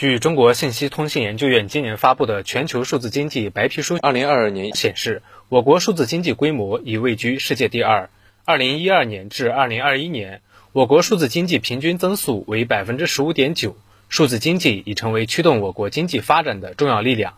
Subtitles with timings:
[0.00, 5.20] 据中国信息通信研究院今年发布的《全球数字经济白皮书》（二零二二年）显示，
[5.50, 8.08] 我国数字经济规模已位居世界第二。
[8.46, 10.40] 二零一二年至二零二一年，
[10.72, 13.76] 我国数字经济平均增速为百分之十五点九，
[14.08, 17.34] 数字经济已成为驱动我国经济发展的重要力量。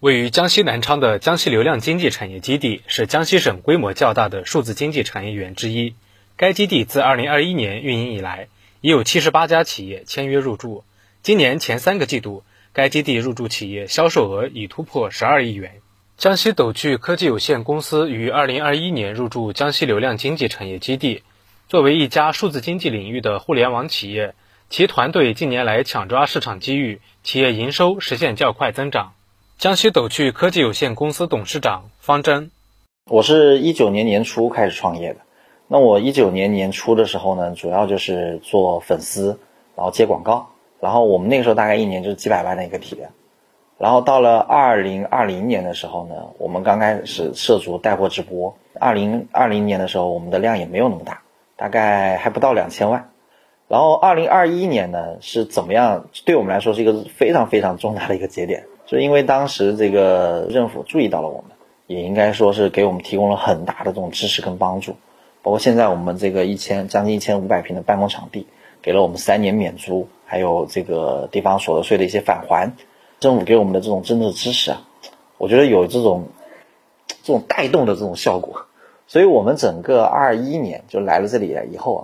[0.00, 5.94] 位于江西南昌的江西流量经济产业基地是江西省规模较大的数字经济产业园之一。
[6.36, 8.48] 该基地自二零二一年运营以来，
[8.82, 10.84] 已有七十八家企业签约入驻。
[11.22, 12.42] 今年前三个季度，
[12.72, 15.74] 该基地入驻企业销售额已突破十二亿元。
[16.16, 21.22] 江西斗趣科技有限公司于二零二一年入驻江西流量经济产业基地。
[21.68, 24.34] 作为一家数字经济领域的互联网企业，
[24.68, 29.12] 其团队近年来抢抓市场机遇，企业营收实现较快增长。
[29.58, 32.50] 江西斗趣科技有限公司董事长方真，
[33.08, 35.20] 我是一九年年初开始创业的。
[35.68, 39.38] 那我一九年年初的时候呢，主要就是做粉丝，
[39.76, 40.48] 然后接广告。
[40.82, 43.12] 然后我们那个时候大概一年就是几百万的一个体量，
[43.78, 48.52] 然后到了二零二零年的时候呢，我们刚开始涉足带货直播。
[48.80, 51.22] 二零二零年的时候，我们的量也没有那么大，
[51.54, 53.10] 大概还不到两千万。
[53.68, 56.06] 然后二零二一年呢，是怎么样？
[56.24, 61.52] 对我们来说是一个非常非常重大的一个节点，就是因为当时这个政府注意到了我们，
[61.86, 64.96] 也应该说是给我们提供了很大的这种支持跟帮助。
[65.42, 68.48] 包括现在我们这个一千将近一千五百平的办公场地，
[68.82, 70.08] 给了我们三年免租。
[70.32, 72.72] 还有这个地方所得税的一些返还，
[73.20, 74.80] 政府给我们的这种政策支持啊，
[75.36, 76.30] 我觉得有这种
[77.22, 78.64] 这种带动的这种效果，
[79.06, 82.02] 所以我们整个二一年就来了这里以后啊，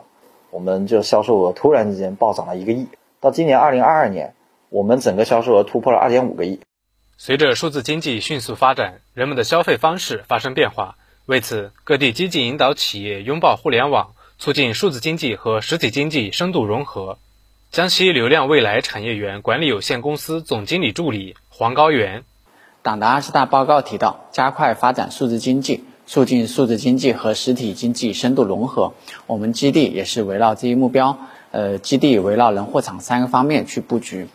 [0.50, 4.34] 我们就销售额突然之间暴涨了一个亿，到今年二零二二年，
[4.68, 6.60] 我们整个销售额突破了二点五个亿。
[7.16, 17.16] 随着数字经济迅速发展，人们的消费方式发生变化，为此各地积极引导企业拥抱互联网，促进数字经济和实体经济深度融合。
[17.70, 22.24] 江西流量未来产业园管理有限公司总经理助理黄高原，
[22.82, 28.94] 党的二十大报告提到，加快发展数字经济，促进数字经济和实体经济深度融合。
[29.26, 31.18] 我们基地也是围绕这一目标，
[31.50, 34.28] 呃，基地围绕人、货、场三个方面去布局。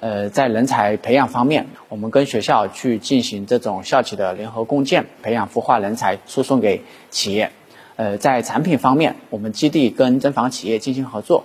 [0.00, 7.50] 呃，在人才培养方面，我们跟学校去进行这种校企的联合共建，培养孵化人才，输送给企业。
[7.96, 11.44] 呃，在产品方面，我们基地跟增房企业进行合作。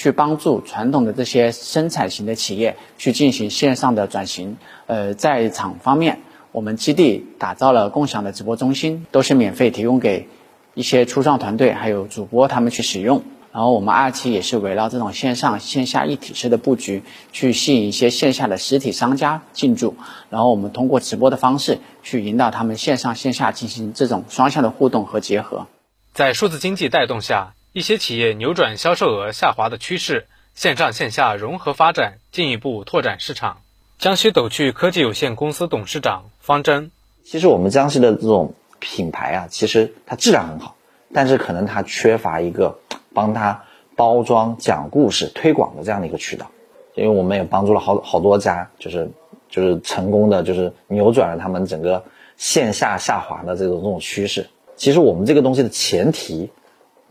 [0.00, 4.56] 去帮助传统的这些生产型的企业去进行线上的转型。
[4.86, 6.20] 呃，在厂方面，
[6.52, 10.26] 我们基地打造了共享的直播中心，都是免费提供给
[10.72, 13.22] 一些初创团队还有主播他们去使用。
[13.52, 19.96] 然后我们二期也是围绕这种线上线下一体式的布局，去吸引一些线下的实体商家进驻。
[20.30, 25.66] 然后我们通过直播的方式去引导他们线上线下进行这种双向的互动和结合。
[26.14, 27.52] 在数字经济带动下。
[27.72, 30.26] 一些企业扭转销售额下滑的趋势，
[30.56, 33.58] 线上线下融合发展，进一步拓展市场。
[33.96, 36.90] 江西抖趣科技有限公司董事长方真，
[37.22, 40.74] 其实我们江西的这种品牌啊，其实它质量很好，
[41.14, 42.80] 但是可能它缺乏一个
[43.14, 43.62] 帮它
[43.94, 46.50] 包装、讲故事、推广的这样的一个渠道。
[46.96, 49.12] 因为我们也帮助了好好多家，就是
[49.48, 52.02] 就是成功的，就是扭转了他们整个
[52.36, 54.50] 线下下滑的这种这种趋势。
[54.74, 56.50] 其实我们这个东西的前提。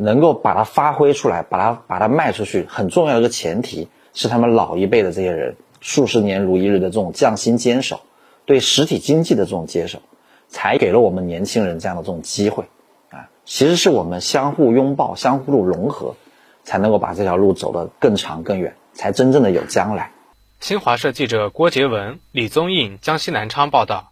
[0.01, 7.99] 能够把它发挥出来，把它把它卖出去，很重要的一个前提是他们老一辈的这些人数十年如一日的这种匠心坚守，
[8.45, 9.99] 对实体经济的这种接受，
[10.47, 12.63] 才给了我们年轻人这样的这种机会
[13.09, 13.27] 啊！
[13.43, 16.15] 其实是我们相互拥抱、相互融合，
[16.63, 20.11] 才能够把这条路走得更长更远，才真正的有将来。
[20.61, 24.08] 新华社记者郭杰文、李宗印，江西南昌报道。